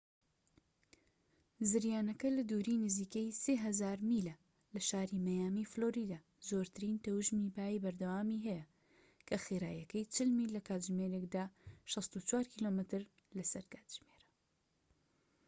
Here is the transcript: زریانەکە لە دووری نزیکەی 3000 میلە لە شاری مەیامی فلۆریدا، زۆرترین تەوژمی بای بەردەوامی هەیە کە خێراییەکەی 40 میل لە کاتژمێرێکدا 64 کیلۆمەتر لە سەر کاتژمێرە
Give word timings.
زریانەکە 1.71 2.27
لە 2.37 2.43
دووری 2.49 2.81
نزیکەی 2.85 3.29
3000 3.43 3.97
میلە 4.09 4.35
لە 4.73 4.81
شاری 4.89 5.23
مەیامی 5.27 5.69
فلۆریدا، 5.71 6.19
زۆرترین 6.49 6.95
تەوژمی 7.05 7.53
بای 7.55 7.81
بەردەوامی 7.83 8.43
هەیە 8.47 8.65
کە 9.27 9.35
خێراییەکەی 9.45 10.09
40 10.15 10.31
میل 10.37 10.51
لە 10.57 10.61
کاتژمێرێکدا 10.67 11.45
64 11.93 12.51
کیلۆمەتر 12.51 13.01
لە 13.37 13.43
سەر 13.51 13.65
کاتژمێرە 13.73 14.25